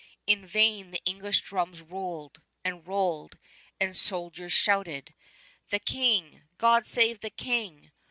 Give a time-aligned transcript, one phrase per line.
[0.25, 2.41] In vain the English drums rolled...
[2.65, 3.37] and rolled...
[3.79, 5.13] and soldiers shouted,
[5.69, 6.41] "The King!
[6.57, 7.91] God save the King!"